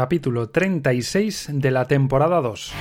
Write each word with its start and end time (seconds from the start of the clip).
capítulo 0.00 0.48
36 0.48 1.50
de 1.52 1.70
la 1.70 1.84
temporada 1.84 2.40
2. 2.40 2.72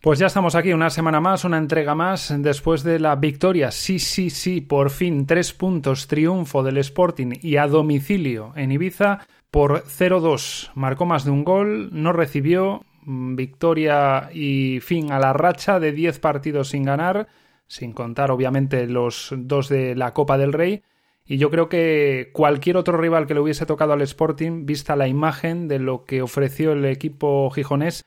Pues 0.00 0.20
ya 0.20 0.28
estamos 0.28 0.54
aquí, 0.54 0.72
una 0.72 0.90
semana 0.90 1.20
más, 1.20 1.44
una 1.44 1.58
entrega 1.58 1.96
más, 1.96 2.32
después 2.38 2.84
de 2.84 3.00
la 3.00 3.16
victoria, 3.16 3.72
sí, 3.72 3.98
sí, 3.98 4.30
sí, 4.30 4.60
por 4.60 4.90
fin, 4.90 5.26
tres 5.26 5.52
puntos, 5.52 6.06
triunfo 6.06 6.62
del 6.62 6.78
Sporting 6.78 7.32
y 7.42 7.56
a 7.56 7.66
domicilio 7.66 8.52
en 8.54 8.70
Ibiza 8.70 9.26
por 9.50 9.82
0-2. 9.82 10.70
Marcó 10.76 11.04
más 11.04 11.24
de 11.24 11.32
un 11.32 11.42
gol, 11.42 11.90
no 11.92 12.12
recibió, 12.12 12.84
victoria 13.04 14.30
y 14.32 14.80
fin 14.80 15.12
a 15.12 15.18
la 15.18 15.32
racha 15.32 15.80
de 15.80 15.92
10 15.92 16.18
partidos 16.20 16.68
sin 16.68 16.84
ganar, 16.84 17.28
sin 17.66 17.92
contar 17.92 18.30
obviamente 18.30 18.86
los 18.86 19.32
dos 19.36 19.68
de 19.68 19.94
la 19.94 20.12
Copa 20.12 20.38
del 20.38 20.52
Rey. 20.52 20.82
Y 21.24 21.38
yo 21.38 21.50
creo 21.50 21.68
que 21.68 22.30
cualquier 22.32 22.76
otro 22.76 22.98
rival 22.98 23.26
que 23.26 23.34
le 23.34 23.40
hubiese 23.40 23.66
tocado 23.66 23.92
al 23.92 24.02
Sporting, 24.02 24.66
vista 24.66 24.96
la 24.96 25.06
imagen 25.06 25.68
de 25.68 25.78
lo 25.78 26.04
que 26.04 26.22
ofreció 26.22 26.72
el 26.72 26.84
equipo 26.84 27.50
gijonés, 27.50 28.04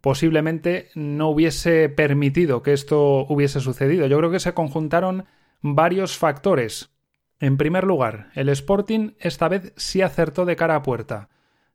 posiblemente 0.00 0.88
no 0.94 1.28
hubiese 1.28 1.88
permitido 1.88 2.62
que 2.62 2.72
esto 2.72 3.26
hubiese 3.28 3.60
sucedido. 3.60 4.06
Yo 4.06 4.18
creo 4.18 4.30
que 4.30 4.40
se 4.40 4.54
conjuntaron 4.54 5.26
varios 5.60 6.16
factores. 6.16 6.90
En 7.40 7.56
primer 7.56 7.84
lugar, 7.84 8.30
el 8.34 8.48
Sporting 8.48 9.12
esta 9.18 9.48
vez 9.48 9.72
sí 9.76 10.00
acertó 10.00 10.44
de 10.44 10.56
cara 10.56 10.76
a 10.76 10.82
puerta. 10.82 11.28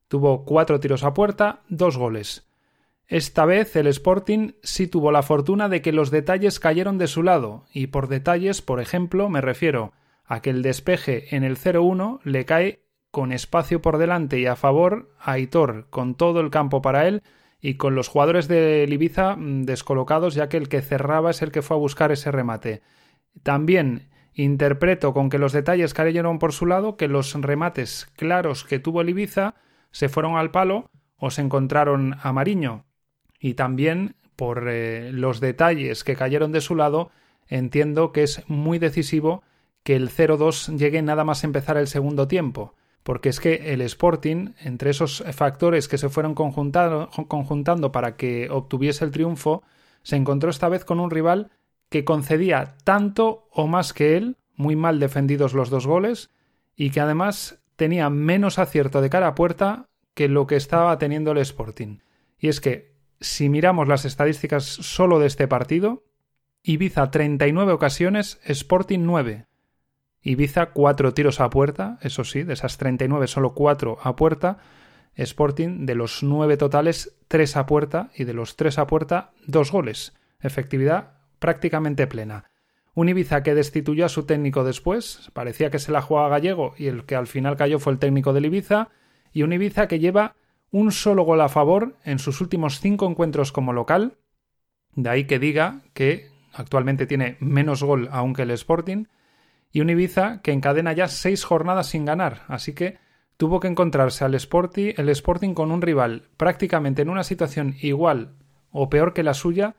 Tuvo 0.07 0.45
cuatro 0.45 0.79
tiros 0.79 1.03
a 1.03 1.13
puerta, 1.13 1.61
dos 1.69 1.97
goles. 1.97 2.47
Esta 3.07 3.45
vez 3.45 3.75
el 3.77 3.87
Sporting 3.87 4.51
sí 4.63 4.87
tuvo 4.87 5.13
la 5.13 5.23
fortuna 5.23 5.69
de 5.69 5.81
que 5.81 5.93
los 5.93 6.11
detalles 6.11 6.59
cayeron 6.59 6.97
de 6.97 7.07
su 7.07 7.23
lado, 7.23 7.65
y 7.71 7.87
por 7.87 8.09
detalles, 8.09 8.61
por 8.61 8.81
ejemplo, 8.81 9.29
me 9.29 9.39
refiero 9.39 9.93
a 10.25 10.41
que 10.41 10.49
el 10.49 10.61
despeje 10.61 11.33
en 11.33 11.45
el 11.45 11.57
0-1 11.57 12.19
le 12.23 12.43
cae 12.43 12.83
con 13.09 13.31
espacio 13.31 13.81
por 13.81 13.97
delante 13.97 14.39
y 14.39 14.45
a 14.45 14.57
favor 14.57 15.15
a 15.19 15.33
Aitor, 15.33 15.87
con 15.89 16.15
todo 16.15 16.41
el 16.41 16.49
campo 16.49 16.81
para 16.81 17.07
él, 17.07 17.23
y 17.61 17.75
con 17.75 17.95
los 17.95 18.09
jugadores 18.09 18.49
de 18.49 18.85
Ibiza 18.89 19.37
mm, 19.37 19.63
descolocados, 19.63 20.35
ya 20.35 20.49
que 20.49 20.57
el 20.57 20.67
que 20.67 20.81
cerraba 20.81 21.31
es 21.31 21.41
el 21.41 21.51
que 21.51 21.61
fue 21.61 21.77
a 21.77 21.79
buscar 21.79 22.11
ese 22.11 22.31
remate. 22.31 22.81
También 23.41 24.09
interpreto 24.33 25.13
con 25.13 25.29
que 25.29 25.39
los 25.39 25.53
detalles 25.53 25.93
cayeron 25.93 26.39
por 26.39 26.51
su 26.51 26.65
lado, 26.65 26.97
que 26.97 27.07
los 27.07 27.33
remates 27.33 28.07
claros 28.17 28.65
que 28.65 28.79
tuvo 28.79 28.99
el 28.99 29.09
Ibiza 29.09 29.55
se 29.91 30.09
fueron 30.09 30.35
al 30.35 30.51
palo 30.51 30.89
o 31.15 31.31
se 31.31 31.41
encontraron 31.41 32.15
a 32.21 32.33
Mariño. 32.33 32.86
Y 33.39 33.53
también 33.53 34.15
por 34.35 34.67
eh, 34.69 35.11
los 35.11 35.39
detalles 35.39 36.03
que 36.03 36.15
cayeron 36.15 36.51
de 36.51 36.61
su 36.61 36.75
lado, 36.75 37.11
entiendo 37.47 38.11
que 38.11 38.23
es 38.23 38.43
muy 38.47 38.79
decisivo 38.79 39.43
que 39.83 39.95
el 39.95 40.09
0-2 40.09 40.77
llegue 40.77 41.01
nada 41.01 41.23
más 41.23 41.43
empezar 41.43 41.77
el 41.77 41.87
segundo 41.87 42.27
tiempo 42.27 42.75
porque 43.07 43.29
es 43.29 43.39
que 43.39 43.71
el 43.71 43.79
Sporting, 43.79 44.49
entre 44.59 44.89
esos 44.89 45.23
factores 45.31 45.87
que 45.87 45.97
se 45.97 46.09
fueron 46.09 46.35
conjuntando 46.35 47.91
para 47.93 48.17
que 48.17 48.49
obtuviese 48.51 49.05
el 49.05 49.11
triunfo, 49.11 49.63
se 50.03 50.17
encontró 50.17 50.49
esta 50.49 50.67
vez 50.67 50.83
con 50.83 50.99
un 50.99 51.09
rival 51.09 51.49
que 51.87 52.03
concedía 52.03 52.75
tanto 52.83 53.47
o 53.53 53.65
más 53.65 53.93
que 53.93 54.17
él, 54.17 54.35
muy 54.57 54.75
mal 54.75 54.99
defendidos 54.99 55.53
los 55.53 55.69
dos 55.69 55.87
goles, 55.87 56.31
y 56.75 56.89
que 56.89 56.99
además 56.99 57.61
tenía 57.77 58.09
menos 58.09 58.59
acierto 58.59 58.99
de 58.99 59.09
cara 59.09 59.27
a 59.27 59.35
puerta 59.35 59.87
que 60.13 60.27
lo 60.27 60.45
que 60.45 60.57
estaba 60.57 60.97
teniendo 60.97 61.31
el 61.31 61.37
Sporting. 61.37 61.99
Y 62.39 62.49
es 62.49 62.59
que, 62.59 62.96
si 63.19 63.49
miramos 63.49 63.87
las 63.87 64.05
estadísticas 64.05 64.63
solo 64.63 65.19
de 65.19 65.27
este 65.27 65.47
partido, 65.47 66.03
Ibiza 66.63 67.11
39 67.11 67.71
ocasiones, 67.71 68.39
Sporting 68.43 68.99
9. 69.03 69.45
Ibiza, 70.21 70.71
cuatro 70.71 71.13
tiros 71.13 71.39
a 71.39 71.49
puerta, 71.49 71.97
eso 72.01 72.25
sí, 72.25 72.43
de 72.43 72.53
esas 72.53 72.77
39, 72.77 73.27
solo 73.27 73.53
cuatro 73.53 73.97
a 74.03 74.15
puerta. 74.15 74.57
Sporting, 75.15 75.85
de 75.85 75.95
los 75.95 76.21
nueve 76.21 76.57
totales, 76.57 77.15
tres 77.27 77.55
a 77.55 77.65
puerta 77.65 78.11
y 78.15 78.25
de 78.25 78.33
los 78.33 78.55
tres 78.55 78.77
a 78.77 78.87
puerta, 78.87 79.31
dos 79.45 79.71
goles. 79.71 80.13
Efectividad 80.41 81.13
prácticamente 81.39 82.07
plena. 82.07 82.51
Un 82.93 83.09
Ibiza 83.09 83.43
que 83.43 83.55
destituyó 83.55 84.05
a 84.05 84.09
su 84.09 84.25
técnico 84.25 84.63
después, 84.63 85.29
parecía 85.33 85.71
que 85.71 85.79
se 85.79 85.91
la 85.91 86.01
jugaba 86.01 86.29
gallego 86.29 86.73
y 86.77 86.87
el 86.87 87.05
que 87.05 87.15
al 87.15 87.27
final 87.27 87.55
cayó 87.55 87.79
fue 87.79 87.93
el 87.93 87.99
técnico 87.99 88.33
del 88.33 88.47
Ibiza, 88.47 88.89
y 89.31 89.43
un 89.43 89.53
Ibiza 89.53 89.87
que 89.87 89.99
lleva 89.99 90.35
un 90.71 90.91
solo 90.91 91.23
gol 91.23 91.41
a 91.41 91.49
favor 91.49 91.95
en 92.03 92.19
sus 92.19 92.41
últimos 92.41 92.79
cinco 92.79 93.07
encuentros 93.09 93.51
como 93.51 93.73
local, 93.73 94.17
de 94.93 95.09
ahí 95.09 95.23
que 95.25 95.39
diga 95.39 95.81
que 95.93 96.29
actualmente 96.53 97.05
tiene 97.05 97.37
menos 97.39 97.83
gol 97.83 98.09
aún 98.11 98.33
que 98.33 98.41
el 98.43 98.51
Sporting, 98.51 99.05
y 99.71 99.81
un 99.81 99.89
Ibiza 99.89 100.41
que 100.41 100.51
encadena 100.51 100.93
ya 100.93 101.07
seis 101.07 101.43
jornadas 101.43 101.87
sin 101.87 102.05
ganar, 102.05 102.43
así 102.47 102.73
que 102.73 102.97
tuvo 103.37 103.59
que 103.59 103.67
encontrarse 103.67 104.25
al 104.25 104.35
Sporting, 104.35 104.93
el 104.97 105.09
Sporting 105.09 105.53
con 105.53 105.71
un 105.71 105.81
rival 105.81 106.29
prácticamente 106.37 107.03
en 107.03 107.09
una 107.09 107.23
situación 107.23 107.75
igual 107.81 108.35
o 108.71 108.89
peor 108.89 109.13
que 109.13 109.23
la 109.23 109.33
suya 109.33 109.75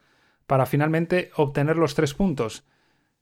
para 0.47 0.66
finalmente 0.66 1.31
obtener 1.37 1.77
los 1.77 1.94
tres 1.94 2.15
puntos. 2.15 2.65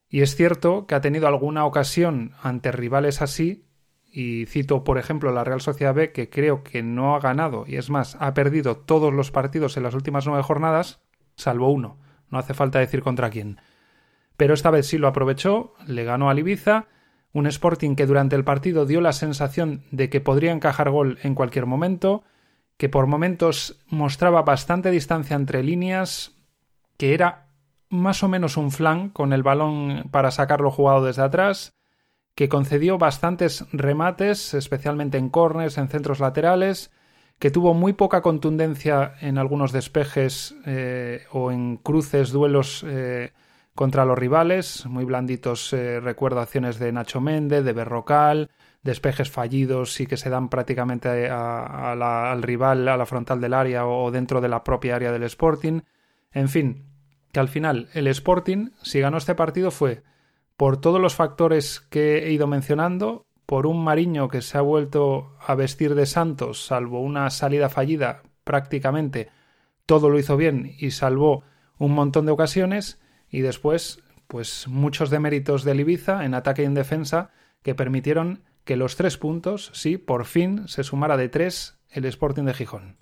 Y 0.09 0.21
es 0.21 0.37
cierto 0.37 0.87
que 0.87 0.95
ha 0.95 1.01
tenido 1.01 1.27
alguna 1.27 1.65
ocasión 1.65 2.33
ante 2.43 2.71
rivales 2.71 3.23
así, 3.23 3.66
y 4.11 4.47
cito 4.47 4.85
por 4.85 4.99
ejemplo 4.99 5.33
la 5.33 5.45
Real 5.45 5.61
Sociedad 5.61 5.95
B, 5.95 6.13
que 6.13 6.31
creo 6.31 6.63
que 6.63 6.83
no 6.83 7.15
ha 7.15 7.21
ganado, 7.21 7.65
y 7.67 7.77
es 7.77 7.91
más, 7.91 8.17
ha 8.21 8.35
perdido 8.35 8.77
todos 8.77 9.13
los 9.13 9.31
partidos 9.31 9.77
en 9.77 9.83
las 9.83 9.95
últimas 9.95 10.27
nueve 10.27 10.43
jornadas, 10.43 11.01
salvo 11.37 11.71
uno. 11.71 11.99
No 12.31 12.39
hace 12.39 12.55
falta 12.55 12.79
decir 12.79 13.03
contra 13.03 13.31
quién 13.31 13.61
pero 14.37 14.55
esta 14.55 14.71
vez 14.71 14.87
sí 14.87 14.99
lo 14.99 15.09
aprovechó, 15.09 15.75
le 15.87 16.05
ganó 16.05 16.29
al 16.31 16.39
Ibiza, 16.39 16.87
un 17.33 17.47
Sporting 17.47 17.97
que 17.97 18.07
durante 18.07 18.37
el 18.37 18.45
partido 18.45 18.87
dio 18.87 19.01
la 19.01 19.13
sensación 19.13 19.83
de 19.91 20.09
que 20.09 20.21
podría 20.21 20.53
encajar 20.53 20.91
gol 20.91 21.19
en 21.23 21.35
cualquier 21.35 21.67
momento, 21.67 22.25
que 22.77 22.89
por 22.89 23.07
momentos 23.07 23.81
mostraba 23.89 24.43
bastante 24.43 24.91
distancia 24.91 25.37
entre 25.37 25.63
líneas, 25.63 26.35
que 26.99 27.15
era 27.15 27.49
más 27.89 28.23
o 28.23 28.29
menos 28.29 28.57
un 28.57 28.71
flan 28.71 29.11
con 29.11 29.33
el 29.33 29.43
balón 29.43 30.09
para 30.11 30.31
sacarlo 30.31 30.71
jugado 30.71 31.05
desde 31.05 31.23
atrás, 31.23 31.75
que 32.37 32.51
concedió 32.51 32.99
bastantes 32.99 33.65
remates, 33.73 34.53
especialmente 34.53 35.17
en 35.17 35.31
corners, 35.31 35.79
en 35.79 35.89
centros 35.89 36.21
laterales, 36.21 36.93
que 37.39 37.51
tuvo 37.51 37.73
muy 37.73 37.95
poca 37.95 38.21
contundencia 38.21 39.15
en 39.23 39.39
algunos 39.39 39.73
despejes 39.73 40.55
eh, 40.67 41.25
o 41.33 41.51
en 41.51 41.79
cruces, 41.79 42.31
duelos 42.31 42.85
eh, 42.87 43.33
contra 43.75 44.05
los 44.05 44.19
rivales, 44.19 44.85
muy 44.85 45.07
blanditos 45.07 45.73
eh, 45.73 45.99
recuerdo 45.99 46.41
acciones 46.41 46.79
de 46.79 46.93
Nacho 46.93 47.23
Méndez, 47.23 47.65
de 47.65 47.73
Berrocal, 47.73 48.51
despejes 48.83 49.31
fallidos 49.31 49.99
y 49.99 50.07
que 50.07 50.19
se 50.19 50.29
dan 50.29 50.51
prácticamente 50.51 51.31
al 51.31 52.43
rival, 52.43 52.87
a 52.87 52.99
la 52.99 53.07
frontal 53.07 53.41
del 53.41 53.55
área 53.55 53.87
o 53.87 54.11
dentro 54.11 54.43
de 54.43 54.49
la 54.49 54.63
propia 54.63 54.97
área 54.97 55.11
del 55.11 55.25
Sporting. 55.25 55.81
En 56.33 56.51
fin, 56.51 56.85
que 57.33 57.41
al 57.41 57.49
final 57.49 57.89
el 57.95 58.07
Sporting, 58.09 58.73
si 58.83 59.01
ganó 59.01 59.17
este 59.17 59.35
partido, 59.35 59.71
fue 59.71 60.03
por 60.57 60.81
todos 60.81 61.01
los 61.01 61.15
factores 61.15 61.81
que 61.81 62.27
he 62.27 62.33
ido 62.33 62.47
mencionando, 62.47 63.27
por 63.47 63.67
un 63.67 63.85
Mariño 63.85 64.29
que 64.29 64.43
se 64.43 64.59
ha 64.59 64.63
vuelto 64.63 65.37
a 65.41 65.55
vestir 65.55 65.95
de 65.95 66.07
Santos, 66.07 66.65
salvo 66.67 67.01
una 67.01 67.31
salida 67.31 67.69
fallida 67.69 68.23
prácticamente, 68.45 69.31
todo 69.87 70.11
lo 70.11 70.19
hizo 70.19 70.37
bien 70.37 70.75
y 70.79 70.91
salvó 70.91 71.45
un 71.79 71.93
montón 71.93 72.27
de 72.27 72.33
ocasiones, 72.33 73.01
y 73.31 73.41
después 73.41 74.03
pues 74.27 74.67
muchos 74.67 75.11
deméritos 75.11 75.63
del 75.63 75.81
Ibiza 75.81 76.25
en 76.25 76.35
ataque 76.35 76.63
y 76.63 76.67
en 76.67 76.75
defensa 76.75 77.31
que 77.63 77.75
permitieron 77.75 78.43
que 78.65 78.77
los 78.77 78.97
tres 78.97 79.17
puntos, 79.17 79.71
sí, 79.75 79.99
por 79.99 80.25
fin 80.25 80.67
se 80.67 80.83
sumara 80.83 81.17
de 81.17 81.29
tres 81.29 81.79
el 81.91 82.05
Sporting 82.05 82.45
de 82.45 82.55
Gijón. 82.55 82.97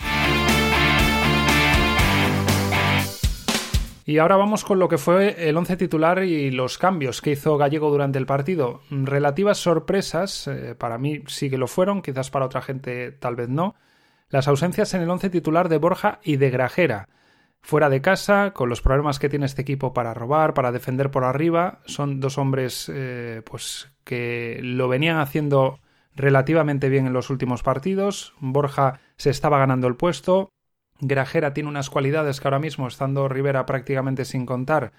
Y 4.04 4.19
ahora 4.19 4.37
vamos 4.37 4.65
con 4.65 4.78
lo 4.78 4.89
que 4.89 4.98
fue 4.98 5.48
el 5.48 5.56
once 5.56 5.77
titular 5.77 6.22
y 6.24 6.51
los 6.51 6.77
cambios 6.77 7.22
que 7.22 7.33
hizo 7.33 7.56
Gallego 7.56 7.91
durante 7.91 8.18
el 8.18 8.27
partido. 8.27 8.83
Relativas 8.91 9.59
sorpresas, 9.59 10.47
eh, 10.47 10.74
para 10.74 10.98
mí 10.98 11.22
sí 11.27 11.48
que 11.48 11.59
lo 11.59 11.66
fueron, 11.66 12.03
quizás 12.03 12.30
para 12.30 12.45
otra 12.45 12.60
gente 12.60 13.12
tal 13.12 13.34
vez 13.34 13.48
no. 13.48 13.74
Las 14.28 14.48
ausencias 14.48 14.92
en 14.95 15.03
el 15.03 15.10
once 15.10 15.30
titular 15.30 15.68
de 15.68 15.78
Borja 15.78 16.21
y 16.22 16.36
de 16.36 16.51
Grajera 16.51 17.09
fuera 17.65 17.89
de 17.89 18.03
casa, 18.03 18.53
con 18.53 18.68
los 18.68 18.83
problemas 18.83 19.18
que 19.18 19.30
tiene 19.30 19.47
este 19.47 19.62
equipo 19.62 19.95
para 19.95 20.12
robar, 20.12 20.53
para 20.53 20.71
defender 20.71 21.10
por 21.10 21.24
arriba. 21.24 21.80
Son 21.86 22.21
dos 22.21 22.36
hombres 22.36 22.92
eh, 22.92 23.41
pues 23.47 23.91
que 24.04 24.60
lo 24.62 24.86
venían 24.86 25.18
haciendo 25.18 25.80
relativamente 26.15 26.91
bien 26.91 27.06
en 27.06 27.15
los 27.15 27.30
últimos 27.30 27.62
partidos. 27.62 28.34
Borja 28.39 29.01
se 29.16 29.30
estaba 29.30 29.59
ganando 29.59 29.89
el 29.89 29.97
puesto. 29.97 30.51
Grajera 31.00 31.54
tiene 31.54 31.68
unas 31.68 31.91
cualidades 31.91 32.41
que 32.41 32.48
ahora 32.48 32.58
mismo, 32.58 32.86
estando 32.86 33.28
Rivera 33.28 33.66
prácticamente 33.66 34.24
sin 34.24 34.46
contar, 34.46 34.92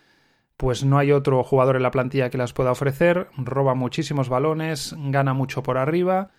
pues 0.57 0.85
no 0.85 0.97
hay 0.97 1.11
otro 1.11 1.43
jugador 1.43 1.75
en 1.75 1.83
la 1.83 1.91
plantilla 1.91 2.29
que 2.29 2.37
las 2.37 2.53
pueda 2.53 2.71
ofrecer. 2.71 3.27
Roba 3.37 3.75
muchísimos 3.75 4.29
balones, 4.29 4.95
gana 4.97 5.33
mucho 5.33 5.63
por 5.63 5.77
arriba. 5.77 6.31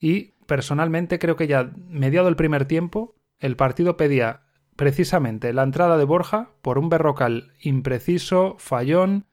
Y 0.00 0.34
personalmente 0.46 1.18
creo 1.18 1.36
que 1.36 1.46
ya 1.46 1.70
mediado 1.88 2.28
el 2.28 2.36
primer 2.36 2.64
tiempo, 2.64 3.14
el 3.38 3.56
partido 3.56 3.96
pedía 3.96 4.42
precisamente 4.76 5.52
la 5.52 5.64
entrada 5.64 5.98
de 5.98 6.04
Borja 6.04 6.50
por 6.62 6.78
un 6.78 6.88
Berrocal 6.88 7.52
impreciso, 7.60 8.56
fallón, 8.58 9.26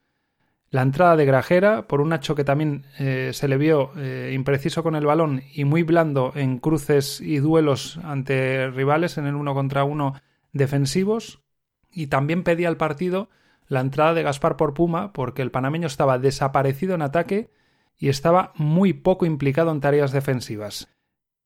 la 0.76 0.82
entrada 0.82 1.16
de 1.16 1.24
Grajera 1.24 1.88
por 1.88 2.02
un 2.02 2.10
Nacho 2.10 2.34
que 2.34 2.44
también 2.44 2.84
eh, 2.98 3.30
se 3.32 3.48
le 3.48 3.56
vio 3.56 3.92
eh, 3.96 4.32
impreciso 4.34 4.82
con 4.82 4.94
el 4.94 5.06
balón 5.06 5.42
y 5.54 5.64
muy 5.64 5.84
blando 5.84 6.32
en 6.34 6.58
cruces 6.58 7.18
y 7.22 7.38
duelos 7.38 7.98
ante 8.04 8.70
rivales 8.70 9.16
en 9.16 9.24
el 9.24 9.36
uno 9.36 9.54
contra 9.54 9.84
uno 9.84 10.20
defensivos. 10.52 11.42
Y 11.90 12.08
también 12.08 12.42
pedía 12.42 12.68
al 12.68 12.76
partido 12.76 13.30
la 13.68 13.80
entrada 13.80 14.12
de 14.12 14.22
Gaspar 14.22 14.58
por 14.58 14.74
Puma 14.74 15.14
porque 15.14 15.40
el 15.40 15.50
panameño 15.50 15.86
estaba 15.86 16.18
desaparecido 16.18 16.94
en 16.94 17.00
ataque 17.00 17.50
y 17.96 18.10
estaba 18.10 18.52
muy 18.56 18.92
poco 18.92 19.24
implicado 19.24 19.70
en 19.70 19.80
tareas 19.80 20.12
defensivas. 20.12 20.94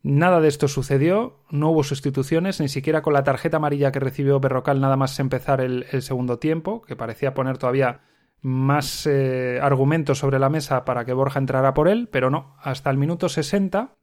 Nada 0.03 0.41
de 0.41 0.49
esto 0.49 0.67
sucedió, 0.67 1.45
no 1.51 1.71
hubo 1.71 1.85
sustituciones, 1.85 2.61
ni 2.61 2.69
siquiera 2.69 3.01
con 3.01 3.13
la 3.13 3.23
tarjeta 3.23 3.59
amarilla 3.59 3.93
que 3.93 4.01
recibió 4.01 4.41
Berrocal 4.41 4.81
nada 4.81 4.97
más 4.97 5.21
empezar 5.21 5.61
el, 5.61 5.87
el 5.93 6.03
segundo 6.03 6.41
tiempo, 6.41 6.83
que 6.83 6.97
parecía 6.97 7.33
poner 7.33 7.59
todavía 7.59 8.01
más 8.43 9.07
eh, 9.07 9.59
argumentos 9.63 10.19
sobre 10.19 10.39
la 10.39 10.49
mesa 10.49 10.85
para 10.85 11.05
que 11.05 11.13
Borja 11.13 11.39
entrara 11.39 11.75
por 11.75 11.89
él, 11.89 12.09
pero 12.11 12.31
no, 12.31 12.57
hasta 12.61 12.91
el 12.91 12.97
minuto 12.97 13.29
60, 13.29 13.97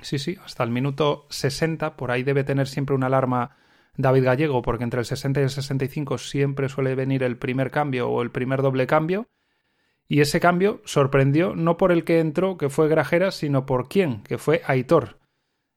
sí, 0.00 0.18
sí, 0.18 0.36
hasta 0.44 0.64
el 0.64 0.70
minuto 0.70 1.26
60, 1.30 1.96
por 1.96 2.10
ahí 2.10 2.22
debe 2.22 2.44
tener 2.44 2.66
siempre 2.66 2.96
una 2.96 3.06
alarma 3.06 3.56
David 3.96 4.24
Gallego, 4.24 4.62
porque 4.62 4.84
entre 4.84 5.00
el 5.00 5.06
60 5.06 5.40
y 5.40 5.42
el 5.44 5.50
65 5.50 6.18
siempre 6.18 6.68
suele 6.68 6.94
venir 6.94 7.22
el 7.22 7.38
primer 7.38 7.70
cambio 7.70 8.08
o 8.10 8.22
el 8.22 8.30
primer 8.30 8.62
doble 8.62 8.86
cambio, 8.86 9.28
y 10.08 10.20
ese 10.20 10.40
cambio 10.40 10.82
sorprendió 10.84 11.54
no 11.54 11.76
por 11.76 11.92
el 11.92 12.04
que 12.04 12.20
entró, 12.20 12.56
que 12.58 12.68
fue 12.68 12.88
Grajera, 12.88 13.30
sino 13.30 13.66
por 13.66 13.88
quién, 13.88 14.22
que 14.22 14.38
fue 14.38 14.62
Aitor. 14.66 15.18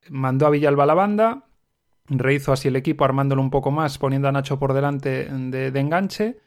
Mandó 0.10 0.46
a 0.46 0.52
Villalba 0.52 0.86
la 0.86 0.94
banda, 0.94 1.46
rehizo 2.08 2.54
así 2.54 2.68
el 2.68 2.76
equipo 2.76 3.06
armándolo 3.06 3.42
un 3.42 3.50
poco 3.50 3.72
más, 3.72 3.98
poniendo 3.98 4.28
a 4.28 4.32
Nacho 4.32 4.60
por 4.60 4.74
delante 4.74 5.26
de, 5.26 5.72
de 5.72 5.80
enganche, 5.80 6.38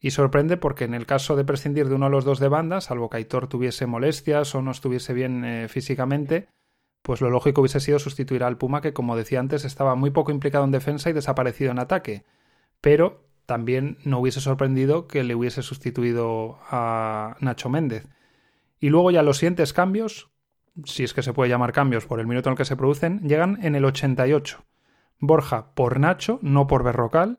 y 0.00 0.12
sorprende 0.12 0.56
porque 0.56 0.84
en 0.84 0.94
el 0.94 1.06
caso 1.06 1.36
de 1.36 1.44
prescindir 1.44 1.88
de 1.88 1.94
uno 1.94 2.06
de 2.06 2.12
los 2.12 2.24
dos 2.24 2.40
de 2.40 2.48
banda, 2.48 2.80
salvo 2.80 3.10
que 3.10 3.18
Aitor 3.18 3.48
tuviese 3.48 3.86
molestias 3.86 4.54
o 4.54 4.62
no 4.62 4.70
estuviese 4.70 5.12
bien 5.12 5.44
eh, 5.44 5.68
físicamente, 5.68 6.48
pues 7.02 7.20
lo 7.20 7.30
lógico 7.30 7.60
hubiese 7.60 7.80
sido 7.80 7.98
sustituir 7.98 8.42
al 8.42 8.56
Puma 8.56 8.80
que, 8.80 8.92
como 8.92 9.16
decía 9.16 9.40
antes, 9.40 9.64
estaba 9.64 9.94
muy 9.94 10.10
poco 10.10 10.32
implicado 10.32 10.64
en 10.64 10.70
defensa 10.70 11.10
y 11.10 11.12
desaparecido 11.12 11.70
en 11.70 11.78
ataque. 11.78 12.24
Pero 12.80 13.24
también 13.46 13.98
no 14.04 14.20
hubiese 14.20 14.40
sorprendido 14.40 15.06
que 15.06 15.24
le 15.24 15.34
hubiese 15.34 15.62
sustituido 15.62 16.58
a 16.70 17.36
Nacho 17.40 17.68
Méndez. 17.68 18.06
Y 18.78 18.88
luego 18.88 19.10
ya 19.10 19.22
los 19.22 19.38
siguientes 19.38 19.72
cambios, 19.72 20.30
si 20.84 21.04
es 21.04 21.12
que 21.12 21.22
se 21.22 21.32
puede 21.32 21.50
llamar 21.50 21.72
cambios 21.72 22.06
por 22.06 22.20
el 22.20 22.26
minuto 22.26 22.48
en 22.48 22.52
el 22.52 22.56
que 22.56 22.64
se 22.64 22.76
producen, 22.76 23.20
llegan 23.20 23.58
en 23.62 23.74
el 23.74 23.84
88. 23.84 24.64
Borja 25.18 25.74
por 25.74 26.00
Nacho, 26.00 26.38
no 26.42 26.66
por 26.66 26.82
Berrocal, 26.82 27.38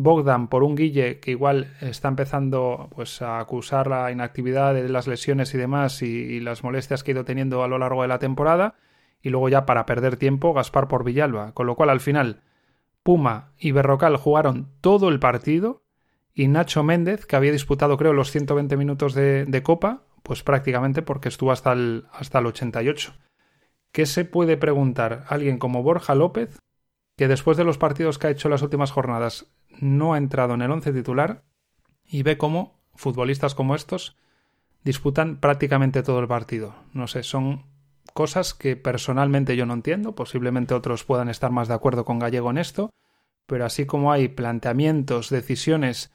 Bogdan 0.00 0.46
por 0.46 0.62
un 0.62 0.76
Guille 0.76 1.18
que 1.18 1.32
igual 1.32 1.74
está 1.80 2.06
empezando 2.06 2.88
pues 2.94 3.20
a 3.20 3.40
acusar 3.40 3.88
la 3.88 4.12
inactividad 4.12 4.72
de 4.72 4.88
las 4.88 5.08
lesiones 5.08 5.52
y 5.54 5.58
demás 5.58 6.02
y, 6.02 6.38
las 6.38 6.62
molestias 6.62 7.02
que 7.02 7.10
ha 7.10 7.14
ido 7.14 7.24
teniendo 7.24 7.64
a 7.64 7.68
lo 7.68 7.78
largo 7.78 8.02
de 8.02 8.08
la 8.08 8.20
temporada 8.20 8.76
y 9.22 9.30
luego 9.30 9.48
ya 9.48 9.66
para 9.66 9.86
perder 9.86 10.16
tiempo 10.16 10.54
Gaspar 10.54 10.86
por 10.86 11.02
Villalba, 11.02 11.52
con 11.52 11.66
lo 11.66 11.74
cual 11.74 11.90
al 11.90 11.98
final 11.98 12.42
Puma 13.02 13.50
y 13.58 13.72
Berrocal 13.72 14.16
jugaron 14.16 14.68
todo 14.80 15.08
el 15.08 15.18
partido 15.18 15.82
y 16.32 16.46
Nacho 16.46 16.84
Méndez, 16.84 17.26
que 17.26 17.34
había 17.34 17.50
disputado 17.50 17.96
creo 17.96 18.12
los 18.12 18.30
120 18.30 18.76
minutos 18.76 19.14
de, 19.14 19.46
de 19.46 19.62
Copa, 19.64 20.04
pues 20.22 20.44
prácticamente 20.44 21.02
porque 21.02 21.28
estuvo 21.28 21.50
hasta 21.50 21.72
el, 21.72 22.04
hasta 22.12 22.38
el 22.38 22.46
88. 22.46 23.14
¿Qué 23.90 24.06
se 24.06 24.24
puede 24.24 24.56
preguntar 24.56 25.24
alguien 25.26 25.58
como 25.58 25.82
Borja 25.82 26.14
López, 26.14 26.60
que 27.16 27.26
después 27.26 27.56
de 27.56 27.64
los 27.64 27.78
partidos 27.78 28.16
que 28.16 28.28
ha 28.28 28.30
hecho 28.30 28.48
las 28.48 28.62
últimas 28.62 28.92
jornadas 28.92 29.50
no 29.80 30.14
ha 30.14 30.18
entrado 30.18 30.54
en 30.54 30.62
el 30.62 30.70
once 30.70 30.92
titular 30.92 31.44
y 32.04 32.22
ve 32.22 32.38
cómo 32.38 32.78
futbolistas 32.94 33.54
como 33.54 33.74
estos 33.74 34.16
disputan 34.84 35.38
prácticamente 35.40 36.02
todo 36.02 36.20
el 36.20 36.28
partido. 36.28 36.74
No 36.92 37.06
sé, 37.06 37.22
son 37.22 37.66
cosas 38.14 38.54
que 38.54 38.76
personalmente 38.76 39.56
yo 39.56 39.66
no 39.66 39.74
entiendo, 39.74 40.14
posiblemente 40.14 40.74
otros 40.74 41.04
puedan 41.04 41.28
estar 41.28 41.50
más 41.50 41.68
de 41.68 41.74
acuerdo 41.74 42.04
con 42.04 42.18
Gallego 42.18 42.50
en 42.50 42.58
esto, 42.58 42.90
pero 43.46 43.64
así 43.64 43.86
como 43.86 44.12
hay 44.12 44.28
planteamientos, 44.28 45.30
decisiones 45.30 46.12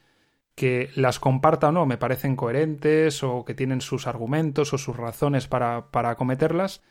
que 0.56 0.90
las 0.96 1.20
comparta 1.20 1.70
o 1.70 1.72
no 1.72 1.86
me 1.86 1.98
parecen 1.98 2.36
coherentes 2.36 3.24
o 3.24 3.44
que 3.44 3.56
tienen 3.56 3.82
sus 3.82 4.06
argumentos 4.06 4.74
o 4.74 4.78
sus 4.78 4.96
razones 4.96 5.48
para, 5.48 5.90
para 5.92 6.12
acometerlas, 6.12 6.82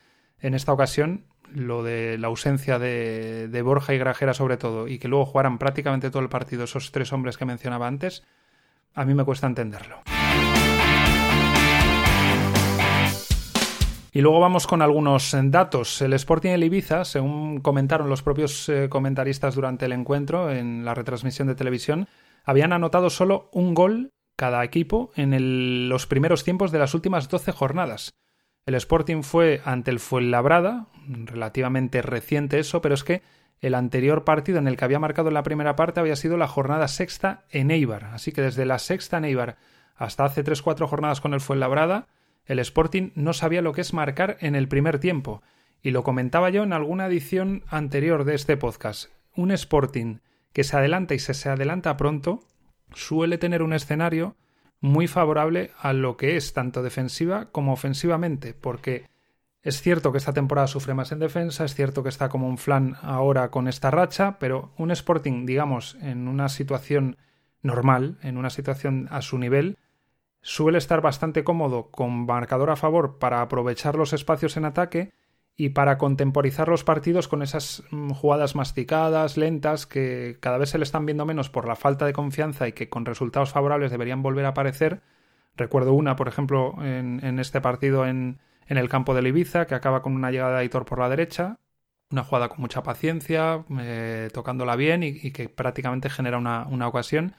en 0.41 0.55
esta 0.55 0.73
ocasión 0.73 1.27
lo 1.54 1.82
de 1.82 2.19
la 2.19 2.28
ausencia 2.28 2.78
de, 2.78 3.62
Borja 3.64 3.94
y 3.94 3.99
Grajera 3.99 4.34
sobre 4.34 4.56
todo, 4.56 4.88
y 4.88 4.99
que 4.99 5.08
luego 5.08 5.26
jugaran 5.26 5.58
prácticamente 5.58 6.10
todo 6.10 6.22
el 6.22 6.28
partido 6.28 6.64
esos 6.64 6.93
tres 6.93 7.12
hombres 7.12 7.37
que 7.37 7.44
mencionaba 7.44 7.87
antes, 7.87 8.22
a 8.94 9.04
mí 9.04 9.14
me 9.14 9.25
cuesta 9.25 9.46
entenderlo. 9.46 10.02
Y 14.14 14.20
luego 14.20 14.40
vamos 14.40 14.66
con 14.66 14.82
algunos 14.82 15.34
datos. 15.44 16.02
El 16.02 16.12
Sporting 16.12 16.50
el 16.50 16.64
Ibiza, 16.64 17.06
según 17.06 17.60
comentaron 17.60 18.10
los 18.10 18.22
propios 18.22 18.69
eh, 18.69 18.88
comentaristas 18.90 19.54
durante 19.54 19.87
el 19.87 19.93
encuentro 19.93 20.50
en 20.50 20.84
la 20.84 20.94
retransmisión 20.94 21.49
de 21.49 21.54
televisión, 21.54 22.08
habían 22.44 22.75
anotado 22.75 23.08
solo 23.08 23.49
un 23.52 23.72
gol 23.72 24.10
cada 24.37 24.64
equipo 24.64 25.12
en 25.16 25.88
los 25.88 26.06
primeros 26.06 26.44
tiempos 26.44 26.72
de 26.72 26.78
las 26.78 26.94
últimas 26.94 27.28
12 27.28 27.52
jornadas. 27.52 28.12
El 28.64 28.76
Sporting 28.76 29.23
fue 29.23 29.61
ante 29.64 29.91
el 29.91 29.99
Fuenlabrada, 29.99 30.87
relativamente 31.09 32.00
reciente 32.00 32.61
eso, 32.61 32.81
pero 32.81 32.94
es 32.94 33.03
que 33.03 33.23
el 33.61 33.75
anterior 33.75 34.25
partido 34.25 34.59
en 34.59 34.69
el 34.69 34.76
que 34.76 34.85
había 34.85 35.00
marcado 35.00 35.29
en 35.29 35.35
la 35.35 35.43
primera 35.43 35.75
parte 35.75 35.99
había 35.99 36.17
sido 36.17 36.37
la 36.37 36.47
jornada 36.47 36.87
sexta 36.87 37.44
en 37.50 37.70
Eibar. 37.70 38.05
Así 38.06 38.31
que 38.31 38.43
desde 38.43 38.64
la 38.64 38.79
sexta 38.79 39.19
en 39.19 39.25
Eibar 39.25 39.56
hasta 39.97 40.25
hace 40.25 40.44
3-4 40.44 40.87
jornadas 40.87 41.20
con 41.20 41.35
el 41.35 41.41
Fuenlabrada, 41.41 42.06
el 42.47 42.61
Sporting 42.61 43.11
no 43.14 43.32
sabía 43.32 43.62
lo 43.62 43.73
que 43.73 43.81
es 43.81 43.93
marcar 43.93 44.37
en 44.41 44.55
el 44.55 44.69
primer 44.69 44.99
tiempo. 44.99 45.43
Y 45.82 45.91
lo 45.91 46.05
comentaba 46.05 46.50
yo 46.50 46.62
en 46.62 46.73
alguna 46.73 47.06
edición 47.06 47.64
anterior 47.69 48.25
de 48.25 48.35
este 48.37 48.56
podcast. 48.56 49.11
Un 49.35 49.50
Sporting 49.50 50.19
que 50.53 50.64
se 50.64 50.76
adelanta 50.76 51.14
y 51.14 51.19
se, 51.19 51.35
se 51.35 51.49
adelanta 51.49 51.97
pronto 51.97 52.41
suele 52.94 53.38
tener 53.38 53.62
un 53.62 53.73
escenario 53.73 54.37
muy 54.82 55.06
favorable 55.06 55.70
a 55.79 55.94
lo 55.94 56.19
que 56.19 56.37
es 56.37 56.52
tanto 56.52 56.82
defensiva 56.82 57.46
como 57.52 57.73
ofensivamente, 57.73 58.52
porque 58.52 59.06
es 59.62 59.81
cierto 59.81 60.11
que 60.11 60.19
esta 60.19 60.32
temporada 60.32 60.67
sufre 60.67 60.93
más 60.93 61.12
en 61.12 61.20
defensa, 61.20 61.64
es 61.64 61.75
cierto 61.75 62.02
que 62.02 62.08
está 62.08 62.29
como 62.29 62.49
un 62.49 62.58
flan 62.58 62.96
ahora 63.00 63.50
con 63.50 63.69
esta 63.69 63.93
racha, 63.93 64.38
pero 64.40 64.73
un 64.76 64.90
Sporting, 64.90 65.46
digamos, 65.46 65.96
en 66.02 66.26
una 66.26 66.49
situación 66.49 67.17
normal, 67.62 68.19
en 68.23 68.37
una 68.37 68.50
situación 68.50 69.06
a 69.12 69.23
su 69.23 69.38
nivel, 69.38 69.78
suele 70.40 70.78
estar 70.78 71.00
bastante 71.00 71.45
cómodo 71.45 71.92
con 71.92 72.26
marcador 72.26 72.71
a 72.71 72.76
favor 72.76 73.18
para 73.21 73.40
aprovechar 73.40 73.95
los 73.95 74.12
espacios 74.12 74.57
en 74.57 74.64
ataque 74.64 75.12
y 75.56 75.71
para 75.71 75.99
contemporizar 75.99 76.68
los 76.68 76.85
partidos 76.85 77.28
con 77.28 77.42
esas 77.42 77.82
mm, 77.90 78.11
jugadas 78.11 78.54
masticadas, 78.54 79.37
lentas, 79.37 79.87
que 79.87 80.38
cada 80.40 80.59
vez 80.59 80.71
se 80.71 80.78
le 80.78 80.85
están 80.85 81.06
viendo 81.06 81.26
menos 81.26 81.50
por 81.50 81.68
la 81.68 81.76
falta 81.76 82.06
de 82.06 82.12
confianza 82.12 82.68
y 82.68 82.73
que 82.73 82.88
con 82.88 83.04
resultados 83.04 83.50
favorables 83.50 83.90
deberían 83.90 84.23
volver 84.23 84.47
a 84.47 84.50
aparecer. 84.50 85.02
Recuerdo 85.56 85.92
una, 85.92 86.16
por 86.16 86.28
ejemplo, 86.28 86.75
en, 86.82 87.38
este 87.38 87.61
partido 87.61 88.06
en, 88.06 88.38
en, 88.66 88.78
el 88.78 88.88
campo 88.88 89.14
de 89.14 89.28
Ibiza, 89.28 89.66
que 89.66 89.75
acaba 89.75 90.02
con 90.02 90.14
una 90.14 90.30
llegada 90.30 90.54
de 90.54 90.61
Aitor 90.61 90.87
por 90.87 90.99
la 90.99 91.11
derecha, 91.11 91.59
una 92.11 92.25
jugada 92.25 92.49
con 92.49 92.61
mucha 92.61 92.82
paciencia, 92.82 93.64
eh, 93.80 94.30
tocándola 94.32 94.76
bien 94.76 95.02
y, 95.02 95.30
que 95.32 95.50
prácticamente 95.50 96.09
genera 96.09 96.38
una, 96.38 96.66
una 96.66 96.88
ocasión 96.88 97.35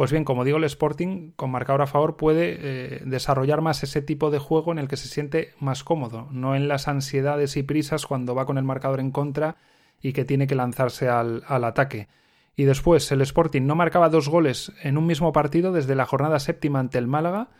pues 0.00 0.12
bien, 0.12 0.24
como 0.24 0.44
digo, 0.44 0.56
el 0.56 0.64
Sporting 0.64 1.32
con 1.32 1.50
marcador 1.50 1.82
a 1.82 1.86
favor 1.86 2.16
puede 2.16 2.56
eh, 2.58 3.02
desarrollar 3.04 3.60
más 3.60 3.82
ese 3.82 4.00
tipo 4.00 4.30
de 4.30 4.38
juego 4.38 4.72
en 4.72 4.78
el 4.78 4.88
que 4.88 4.96
se 4.96 5.08
siente 5.08 5.52
más 5.58 5.84
cómodo, 5.84 6.26
no 6.30 6.56
en 6.56 6.68
las 6.68 6.88
ansiedades 6.88 7.58
y 7.58 7.62
prisas 7.64 8.06
cuando 8.06 8.34
va 8.34 8.46
con 8.46 8.56
el 8.56 8.64
marcador 8.64 8.98
en 9.00 9.10
contra 9.10 9.56
y 10.00 10.14
que 10.14 10.24
tiene 10.24 10.46
que 10.46 10.54
lanzarse 10.54 11.10
al, 11.10 11.42
al 11.46 11.64
ataque. 11.64 12.08
Y 12.56 12.64
después 12.64 13.12
el 13.12 13.20
Sporting 13.20 13.66
no 13.66 13.74
marcaba 13.74 14.08
dos 14.08 14.30
goles 14.30 14.72
en 14.82 14.96
un 14.96 15.04
mismo 15.04 15.34
partido 15.34 15.70
desde 15.70 15.94
la 15.94 16.06
jornada 16.06 16.40
séptima 16.40 16.80
ante 16.80 16.96
el 16.96 17.06
Málaga. 17.06 17.50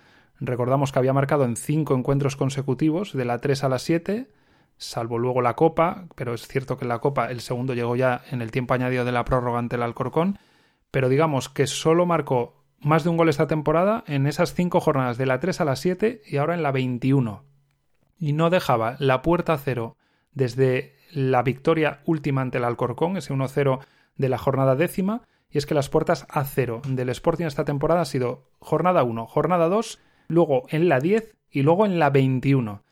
Recordamos 0.41 0.93
que 0.93 0.99
había 0.99 1.13
marcado 1.13 1.45
en 1.45 1.57
cinco 1.57 1.95
encuentros 1.95 2.37
consecutivos, 2.37 3.13
de 3.13 3.27
la 3.27 3.37
3 3.37 3.65
a 3.65 3.69
la 3.69 3.79
7, 3.79 4.31
salvo 4.79 5.19
luego 5.19 5.43
la 5.43 5.57
Copa, 5.57 6.07
pero 6.15 6.33
es 6.33 6.49
cierto 6.49 6.79
que 6.79 6.87
en 6.87 6.89
la 6.89 7.01
Copa 7.01 7.31
el 7.31 7.43
segundo 7.43 7.75
llegó 7.75 7.97
ya 7.97 8.23
en 8.31 8.41
el 8.41 8.51
tiempo 8.51 8.73
añadido 8.73 9.05
de 9.05 9.13
la 9.13 9.27
prórroga 9.27 9.59
ante 9.59 9.77
el 9.77 9.83
Alcorcón 9.83 10.39
pero 10.91 11.09
digamos 11.09 11.49
que 11.49 11.67
solo 11.67 12.07
marcó 12.07 12.65
más 12.81 13.05
de 13.05 13.11
un 13.11 13.17
gol 13.17 13.29
esta 13.29 13.47
temporada 13.47 14.05
en 14.07 14.27
esas 14.27 14.55
cinco 14.55 14.81
jornadas 14.81 15.19
de 15.19 15.27
la 15.27 15.41
3 15.41 15.61
a 15.61 15.65
la 15.65 15.77
7 15.77 16.23
y 16.27 16.37
ahora 16.37 16.55
en 16.55 16.63
la 16.63 16.73
21. 16.73 17.45
Y 18.19 18.33
no 18.33 18.51
dejaba 18.51 18.97
la 18.99 19.23
puerta 19.23 19.55
a 19.55 19.59
cero 19.59 19.97
desde 20.33 20.95
la 21.13 21.43
victoria 21.43 22.01
última 22.05 22.41
ante 22.41 22.59
el 22.59 22.65
Alcorcón, 22.65 23.17
ese 23.17 23.35
1-0 23.35 23.81
de 24.17 24.29
la 24.29 24.39
jornada 24.39 24.77
décima, 24.77 25.23
y 25.51 25.59
es 25.59 25.67
que 25.67 25.75
las 25.75 25.89
puertas 25.89 26.27
a 26.29 26.45
cero 26.45 26.81
del 26.87 27.09
Sporting 27.09 27.47
esta 27.47 27.65
temporada 27.65 28.03
ha 28.03 28.07
sido 28.07 28.51
jornada 28.61 29.03
1, 29.03 29.27
jornada 29.27 29.69
2, 29.69 30.01
luego 30.29 30.65
en 30.69 30.89
la 30.89 31.01
10 31.01 31.37
y 31.51 31.63
luego 31.63 31.87
en 31.87 31.99
la 31.99 32.11
21. 32.11 32.85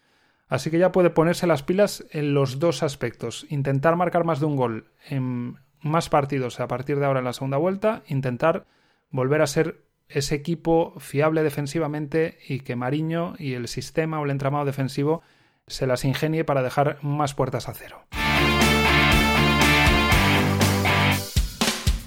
Así 0.48 0.70
que 0.70 0.78
ya 0.78 0.92
puede 0.92 1.10
ponerse 1.10 1.46
las 1.46 1.62
pilas 1.62 2.06
en 2.10 2.34
los 2.34 2.58
dos 2.58 2.82
aspectos. 2.82 3.46
Intentar 3.50 3.96
marcar 3.96 4.24
más 4.24 4.40
de 4.40 4.46
un 4.46 4.56
gol 4.56 4.90
en 5.08 5.58
más 5.80 6.08
partidos 6.08 6.60
a 6.60 6.68
partir 6.68 6.98
de 6.98 7.06
ahora 7.06 7.20
en 7.20 7.24
la 7.24 7.32
segunda 7.32 7.56
vuelta, 7.56 8.02
intentar 8.06 8.66
volver 9.10 9.42
a 9.42 9.46
ser 9.46 9.84
ese 10.08 10.34
equipo 10.34 10.94
fiable 10.98 11.42
defensivamente 11.42 12.38
y 12.48 12.60
que 12.60 12.76
Mariño 12.76 13.34
y 13.38 13.54
el 13.54 13.68
sistema 13.68 14.20
o 14.20 14.24
el 14.24 14.30
entramado 14.30 14.64
defensivo 14.64 15.22
se 15.66 15.86
las 15.86 16.04
ingenie 16.04 16.44
para 16.44 16.62
dejar 16.62 16.98
más 17.02 17.34
puertas 17.34 17.68
a 17.68 17.74
cero. 17.74 18.02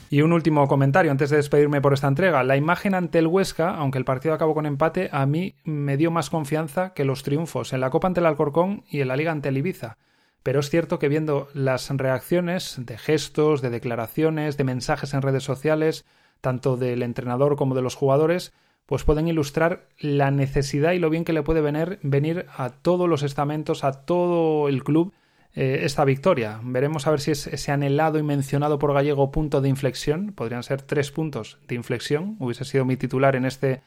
Y 0.09 0.23
un 0.23 0.33
último 0.33 0.67
comentario 0.67 1.09
antes 1.09 1.29
de 1.29 1.37
despedirme 1.37 1.79
por 1.79 1.93
esta 1.93 2.09
entrega. 2.09 2.43
La 2.43 2.57
imagen 2.57 2.95
ante 2.95 3.19
el 3.19 3.27
Huesca, 3.27 3.69
aunque 3.75 3.97
el 3.97 4.03
partido 4.03 4.33
acabó 4.33 4.53
con 4.53 4.65
empate, 4.65 5.09
a 5.13 5.25
mí 5.25 5.55
me 5.63 5.95
dio 5.95 6.11
más 6.11 6.29
confianza 6.29 6.93
que 6.93 7.05
los 7.05 7.23
triunfos 7.23 7.71
en 7.71 7.79
la 7.79 7.91
Copa 7.91 8.07
ante 8.07 8.19
el 8.19 8.25
Alcorcón 8.25 8.83
y 8.89 8.99
en 8.99 9.07
la 9.07 9.15
Liga 9.15 9.31
ante 9.31 9.47
el 9.47 9.57
Ibiza. 9.57 9.97
Pero 10.43 10.59
es 10.59 10.69
cierto 10.69 10.99
que 10.99 11.09
viendo 11.09 11.49
las 11.53 11.89
reacciones 11.89 12.77
de 12.79 12.97
gestos, 12.97 13.61
de 13.61 13.69
declaraciones, 13.69 14.57
de 14.57 14.63
mensajes 14.63 15.13
en 15.13 15.21
redes 15.21 15.43
sociales, 15.43 16.05
tanto 16.41 16.77
del 16.77 17.03
entrenador 17.03 17.55
como 17.55 17.75
de 17.75 17.83
los 17.83 17.95
jugadores, 17.95 18.53
pues 18.87 19.03
pueden 19.03 19.27
ilustrar 19.27 19.87
la 19.99 20.31
necesidad 20.31 20.93
y 20.93 20.99
lo 20.99 21.09
bien 21.09 21.23
que 21.23 21.33
le 21.33 21.43
puede 21.43 21.61
venir, 21.61 21.99
venir 22.01 22.47
a 22.57 22.69
todos 22.69 23.07
los 23.07 23.23
estamentos, 23.23 23.83
a 23.83 23.91
todo 24.03 24.67
el 24.67 24.83
club, 24.83 25.13
eh, 25.53 25.81
esta 25.83 26.05
victoria. 26.05 26.59
Veremos 26.63 27.07
a 27.07 27.11
ver 27.11 27.19
si 27.19 27.31
es 27.31 27.47
ese 27.47 27.71
anhelado 27.71 28.17
y 28.17 28.23
mencionado 28.23 28.79
por 28.79 28.93
Gallego 28.93 29.31
punto 29.31 29.61
de 29.61 29.69
inflexión. 29.69 30.33
Podrían 30.33 30.63
ser 30.63 30.81
tres 30.81 31.11
puntos 31.11 31.59
de 31.67 31.75
inflexión. 31.75 32.37
Hubiese 32.39 32.65
sido 32.65 32.85
mi 32.85 32.97
titular 32.97 33.35
en 33.35 33.45
este 33.45 33.81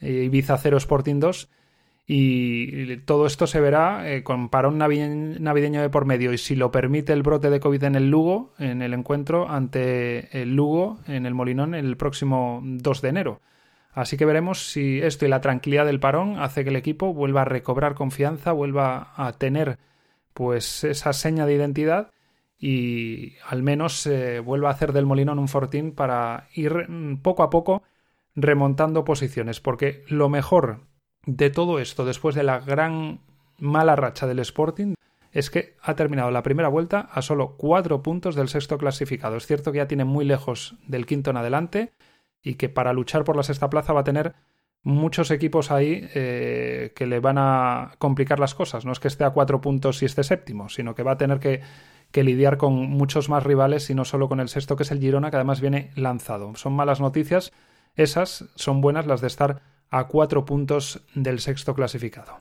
eh, 0.00 0.24
Ibiza 0.24 0.56
0 0.56 0.76
Sporting 0.76 1.20
2. 1.20 1.48
Y 2.10 2.96
todo 2.98 3.26
esto 3.26 3.46
se 3.46 3.60
verá 3.60 4.10
eh, 4.10 4.22
con 4.22 4.48
parón 4.48 4.78
navideño 4.78 5.82
de 5.82 5.90
por 5.90 6.06
medio. 6.06 6.32
Y 6.32 6.38
si 6.38 6.56
lo 6.56 6.70
permite 6.70 7.12
el 7.12 7.22
brote 7.22 7.50
de 7.50 7.60
COVID 7.60 7.84
en 7.84 7.96
el 7.96 8.10
Lugo, 8.10 8.54
en 8.58 8.80
el 8.80 8.94
encuentro 8.94 9.50
ante 9.50 10.40
el 10.40 10.56
Lugo 10.56 11.00
en 11.06 11.26
el 11.26 11.34
Molinón 11.34 11.74
el 11.74 11.98
próximo 11.98 12.62
2 12.64 13.02
de 13.02 13.08
enero. 13.10 13.40
Así 13.92 14.16
que 14.16 14.24
veremos 14.24 14.70
si 14.70 15.00
esto 15.02 15.26
y 15.26 15.28
la 15.28 15.42
tranquilidad 15.42 15.84
del 15.84 16.00
parón 16.00 16.38
hace 16.38 16.64
que 16.64 16.70
el 16.70 16.76
equipo 16.76 17.12
vuelva 17.12 17.42
a 17.42 17.44
recobrar 17.44 17.94
confianza, 17.94 18.52
vuelva 18.52 19.12
a 19.14 19.32
tener 19.32 19.78
pues 20.32 20.84
esa 20.84 21.12
seña 21.12 21.44
de 21.44 21.56
identidad 21.56 22.10
y 22.58 23.34
al 23.46 23.62
menos 23.62 24.06
eh, 24.06 24.40
vuelva 24.40 24.70
a 24.70 24.72
hacer 24.72 24.94
del 24.94 25.04
Molinón 25.04 25.38
un 25.38 25.48
fortín 25.48 25.92
para 25.92 26.48
ir 26.54 26.88
mm, 26.88 27.18
poco 27.18 27.42
a 27.42 27.50
poco 27.50 27.82
remontando 28.34 29.04
posiciones, 29.04 29.60
porque 29.60 30.04
lo 30.08 30.30
mejor 30.30 30.87
de 31.28 31.50
todo 31.50 31.78
esto, 31.78 32.06
después 32.06 32.34
de 32.34 32.42
la 32.42 32.58
gran 32.58 33.20
mala 33.58 33.96
racha 33.96 34.26
del 34.26 34.38
Sporting, 34.38 34.94
es 35.30 35.50
que 35.50 35.76
ha 35.82 35.94
terminado 35.94 36.30
la 36.30 36.42
primera 36.42 36.68
vuelta 36.68 37.00
a 37.00 37.20
solo 37.20 37.54
cuatro 37.58 38.02
puntos 38.02 38.34
del 38.34 38.48
sexto 38.48 38.78
clasificado. 38.78 39.36
Es 39.36 39.46
cierto 39.46 39.70
que 39.70 39.76
ya 39.76 39.86
tiene 39.86 40.06
muy 40.06 40.24
lejos 40.24 40.76
del 40.86 41.04
quinto 41.04 41.30
en 41.30 41.36
adelante 41.36 41.92
y 42.42 42.54
que 42.54 42.70
para 42.70 42.94
luchar 42.94 43.24
por 43.24 43.36
la 43.36 43.42
sexta 43.42 43.68
plaza 43.68 43.92
va 43.92 44.00
a 44.00 44.04
tener 44.04 44.36
muchos 44.82 45.30
equipos 45.30 45.70
ahí 45.70 46.08
eh, 46.14 46.92
que 46.96 47.06
le 47.06 47.20
van 47.20 47.36
a 47.36 47.92
complicar 47.98 48.40
las 48.40 48.54
cosas. 48.54 48.86
No 48.86 48.92
es 48.92 48.98
que 48.98 49.08
esté 49.08 49.24
a 49.24 49.30
cuatro 49.30 49.60
puntos 49.60 50.02
y 50.02 50.06
esté 50.06 50.24
séptimo, 50.24 50.70
sino 50.70 50.94
que 50.94 51.02
va 51.02 51.12
a 51.12 51.18
tener 51.18 51.40
que, 51.40 51.60
que, 52.10 52.24
lidiar 52.24 52.56
con 52.56 52.72
muchos 52.72 53.28
más 53.28 53.44
rivales 53.44 53.90
y 53.90 53.94
no 53.94 54.06
solo 54.06 54.30
con 54.30 54.40
el 54.40 54.48
sexto, 54.48 54.76
que 54.76 54.84
es 54.84 54.90
el 54.92 55.00
Girona, 55.00 55.30
que 55.30 55.36
además 55.36 55.60
viene 55.60 55.90
lanzado. 55.94 56.56
Son 56.56 56.72
malas 56.72 57.02
noticias, 57.02 57.52
esas 57.96 58.46
son 58.54 58.80
buenas 58.80 59.06
las 59.06 59.20
de 59.20 59.26
estar 59.26 59.60
a 59.90 60.08
cuatro 60.08 60.44
puntos 60.44 61.02
del 61.14 61.40
sexto 61.40 61.74
clasificado. 61.74 62.40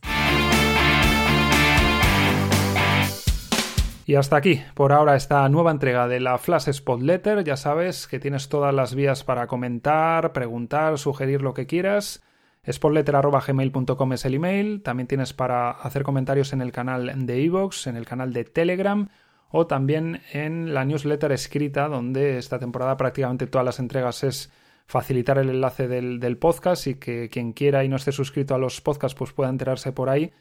Y 4.06 4.16
hasta 4.16 4.38
aquí, 4.38 4.62
por 4.74 4.94
ahora, 4.94 5.18
esta 5.18 5.48
nueva 5.50 5.72
entrega 5.72 6.08
de 6.08 6.22
la 6.22 6.38
Flash 6.38 6.70
Spot 6.70 7.02
Letter. 7.02 7.44
Ya 7.44 7.58
sabes 7.58 8.08
que 8.08 8.20
tienes 8.20 8.48
todas 8.48 8.74
las 8.74 8.96
vías 8.96 9.26
para 9.26 9.48
comentar, 9.48 10.32
preguntar, 10.32 10.98
sugerir 10.98 11.42
lo 11.42 11.54
que 11.54 11.68
quieras. 11.68 12.24
Spotletter.gmail.com 12.66 14.14
es 14.14 14.24
el 14.24 14.36
email. 14.36 14.82
También 14.82 15.08
tienes 15.08 15.34
para 15.34 15.72
hacer 15.72 16.04
comentarios 16.04 16.54
en 16.54 16.62
el 16.62 16.72
canal 16.72 17.26
de 17.26 17.44
Evox, 17.44 17.88
en 17.88 17.98
el 17.98 18.06
canal 18.06 18.32
de 18.32 18.46
Telegram 18.46 19.10
o 19.50 19.68
también 19.68 20.22
en 20.32 20.74
la 20.74 20.86
newsletter 20.86 21.32
escrita, 21.32 21.88
donde 21.88 22.38
esta 22.38 22.60
temporada 22.60 22.98
prácticamente 22.98 23.48
todas 23.48 23.66
las 23.66 23.80
entregas 23.80 24.24
es 24.24 24.52
facilitar 24.88 25.38
el 25.38 25.50
enlace 25.50 25.88
del, 25.88 26.20
del 26.20 26.38
podcast 26.38 26.88
y 26.88 26.96
que 26.96 27.30
quien 27.30 27.54
quiera 27.54 27.84
y 27.84 27.90
no 27.90 27.98
esté 27.98 28.12
suscrito 28.12 28.56
a 28.56 28.58
los 28.58 28.82
podcasts 28.82 29.18
pues 29.18 29.34
pueda 29.34 29.50
enterarse 29.50 29.92
por 29.92 30.10
ahí 30.10 30.32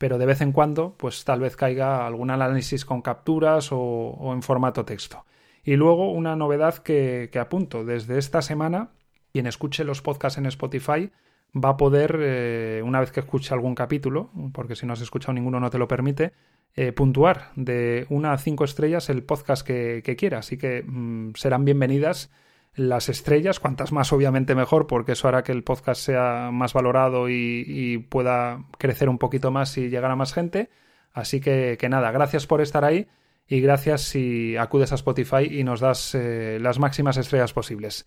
pero 0.00 0.16
de 0.16 0.24
vez 0.24 0.40
en 0.40 0.52
cuando, 0.52 0.94
pues 0.96 1.26
tal 1.26 1.40
vez 1.40 1.56
caiga 1.56 2.06
algún 2.06 2.30
análisis 2.30 2.86
con 2.86 3.02
capturas 3.02 3.68
o, 3.70 4.32
en 4.32 4.40
formato 4.40 4.86
texto. 4.86 5.26
Y 5.62 5.76
luego 5.76 6.10
una 6.10 6.36
novedad 6.36 6.78
que, 6.78 7.28
apunto, 7.38 7.84
desde 7.84 8.16
esta 8.16 8.40
semana, 8.40 8.92
quien 9.30 9.46
escuche 9.46 9.84
los 9.84 10.00
podcasts 10.00 10.38
en 10.38 10.46
Spotify 10.46 11.10
va 11.54 11.68
a 11.68 11.76
poder, 11.76 12.18
eh, 12.18 12.80
una 12.82 13.00
vez 13.00 13.12
que 13.12 13.20
escuche 13.20 13.52
algún 13.52 13.74
capítulo, 13.74 14.30
porque 14.54 14.74
si 14.74 14.86
no 14.86 14.94
has 14.94 15.02
escuchado 15.02 15.34
ninguno 15.34 15.60
no 15.60 15.68
te 15.68 15.76
lo 15.76 15.86
permite, 15.86 16.32
eh, 16.76 16.92
puntuar 16.92 17.50
de 17.54 18.06
una 18.08 18.32
a 18.32 18.38
cinco 18.38 18.64
estrellas 18.64 19.10
el 19.10 19.22
podcast 19.22 19.66
que, 19.66 20.16
quiera. 20.16 20.38
Así 20.38 20.56
que 20.56 20.82
mm, 20.82 21.32
serán 21.34 21.66
bienvenidas 21.66 22.30
las 22.74 23.08
estrellas, 23.08 23.60
cuantas 23.60 23.92
más 23.92 24.12
obviamente 24.12 24.54
mejor, 24.54 24.86
porque 24.86 25.12
eso 25.12 25.28
hará 25.28 25.42
que 25.42 25.52
el 25.52 25.64
podcast 25.64 26.00
sea 26.00 26.50
más 26.52 26.72
valorado 26.72 27.28
y, 27.28 28.06
pueda 28.08 28.64
crecer 28.78 29.08
un 29.08 29.18
poquito 29.18 29.50
más 29.50 29.76
y 29.76 29.88
llegar 29.88 30.10
a 30.10 30.16
más 30.16 30.32
gente. 30.32 30.70
Así 31.12 31.40
que, 31.40 31.76
que, 31.78 31.88
nada, 31.88 32.10
gracias 32.12 32.46
por 32.46 32.60
estar 32.60 32.84
ahí 32.84 33.08
y 33.48 33.60
gracias 33.60 34.02
si 34.02 34.56
acudes 34.56 34.92
a 34.92 34.94
Spotify 34.94 35.48
y 35.50 35.64
nos 35.64 35.80
das 35.80 36.14
eh, 36.14 36.58
las 36.60 36.78
máximas 36.78 37.16
estrellas 37.16 37.52
posibles. 37.52 38.06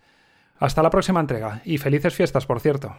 Hasta 0.58 0.82
la 0.82 0.90
próxima 0.90 1.20
entrega 1.20 1.60
y 1.64 1.78
felices 1.78 2.14
fiestas, 2.14 2.46
por 2.46 2.60
cierto. 2.60 2.96